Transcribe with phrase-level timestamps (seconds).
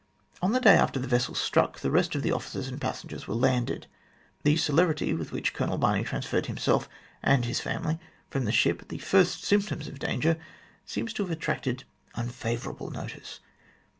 [0.41, 3.35] On the day after the vessel struck, the rest of the officers and passengers were
[3.35, 3.85] landed.
[4.41, 6.89] The celerity with which Colonel Barney transferred himself
[7.21, 10.37] and his family from the ship at the first symptoms of danger
[10.87, 11.83] seems to have attracted
[12.15, 13.41] unfavourable notice.